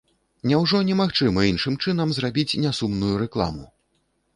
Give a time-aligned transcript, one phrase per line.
[0.51, 3.75] Няўжо немагчыма іншым чынам зрабіць нясумную рэкламу?